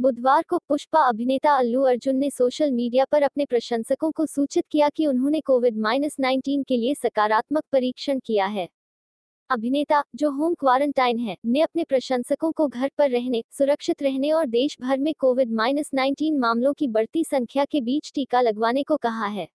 बुधवार 0.00 0.42
को 0.48 0.58
पुष्पा 0.58 1.00
अभिनेता 1.00 1.52
अल्लू 1.52 1.82
अर्जुन 1.82 2.16
ने 2.16 2.30
सोशल 2.30 2.72
मीडिया 2.72 3.04
पर 3.04 3.22
अपने 3.22 3.44
प्रशंसकों 3.44 4.10
को 4.10 4.26
सूचित 4.26 4.64
किया 4.70 4.88
कि 4.88 5.06
उन्होंने 5.06 5.40
कोविड 5.40 5.76
माइनस 5.76 6.16
नाइन्टीन 6.20 6.62
के 6.62 6.76
लिए 6.76 6.94
सकारात्मक 6.94 7.62
परीक्षण 7.72 8.18
किया 8.18 8.46
है। 8.46 8.68
अभिनेता, 9.50 10.02
जो 10.16 10.30
होम 10.30 10.54
क्वारंटाइन 10.54 11.18
है, 11.18 11.36
ने 11.46 11.60
अपने 11.60 11.84
प्रशंसकों 11.84 12.52
को 12.52 12.68
घर 12.68 12.90
पर 12.98 13.10
रहने, 13.10 13.44
सुरक्षित 13.50 14.02
रहने 14.02 14.32
और 14.32 14.46
देश 14.46 14.76
भर 14.80 14.98
में 14.98 15.14
कोविड 15.18 15.52
माइनस 15.52 15.90
नाइन्टीन 15.94 16.38
मामलों 16.38 16.72
की 16.72 16.88
बढ़ती 16.88 17.24
संख्या 17.24 17.64
के 17.64 17.80
बीच 17.80 18.12
टीका 18.14 18.40
लगवाने 18.40 18.82
को 18.82 18.96
कहा 18.96 19.26
है। 19.26 19.48